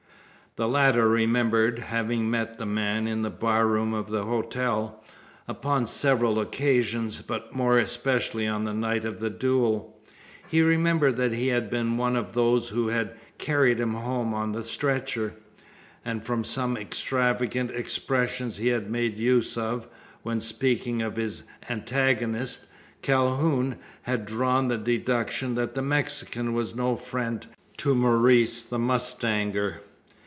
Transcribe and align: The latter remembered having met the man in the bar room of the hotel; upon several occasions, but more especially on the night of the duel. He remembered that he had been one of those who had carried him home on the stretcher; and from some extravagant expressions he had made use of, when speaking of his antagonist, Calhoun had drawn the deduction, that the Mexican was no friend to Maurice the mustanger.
The 0.57 0.67
latter 0.67 1.07
remembered 1.07 1.79
having 1.79 2.29
met 2.29 2.57
the 2.57 2.65
man 2.65 3.07
in 3.07 3.21
the 3.21 3.29
bar 3.29 3.65
room 3.65 3.93
of 3.93 4.09
the 4.09 4.23
hotel; 4.25 5.01
upon 5.47 5.85
several 5.87 6.41
occasions, 6.41 7.21
but 7.21 7.55
more 7.55 7.77
especially 7.77 8.45
on 8.47 8.65
the 8.65 8.73
night 8.73 9.05
of 9.05 9.21
the 9.21 9.29
duel. 9.29 9.97
He 10.49 10.61
remembered 10.61 11.15
that 11.15 11.31
he 11.31 11.47
had 11.47 11.69
been 11.69 11.95
one 11.95 12.17
of 12.17 12.33
those 12.33 12.67
who 12.67 12.89
had 12.89 13.15
carried 13.37 13.79
him 13.79 13.93
home 13.93 14.33
on 14.33 14.51
the 14.51 14.65
stretcher; 14.65 15.35
and 16.03 16.21
from 16.21 16.43
some 16.43 16.75
extravagant 16.75 17.71
expressions 17.71 18.57
he 18.57 18.67
had 18.67 18.91
made 18.91 19.17
use 19.17 19.57
of, 19.57 19.87
when 20.21 20.41
speaking 20.41 21.01
of 21.01 21.15
his 21.15 21.43
antagonist, 21.69 22.65
Calhoun 23.01 23.77
had 24.01 24.25
drawn 24.25 24.67
the 24.67 24.77
deduction, 24.77 25.55
that 25.55 25.75
the 25.75 25.81
Mexican 25.81 26.51
was 26.51 26.75
no 26.75 26.97
friend 26.97 27.47
to 27.77 27.95
Maurice 27.95 28.63
the 28.63 28.77
mustanger. 28.77 29.79